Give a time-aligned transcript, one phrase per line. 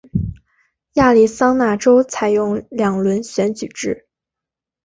[0.93, 4.07] 亚利桑那州采用两轮选举制。